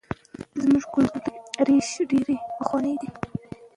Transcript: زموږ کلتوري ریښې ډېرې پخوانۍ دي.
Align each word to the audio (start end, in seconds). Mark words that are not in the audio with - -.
زموږ 0.61 0.83
کلتوري 0.93 1.33
ریښې 1.67 2.03
ډېرې 2.11 2.35
پخوانۍ 2.57 2.95
دي. 3.01 3.09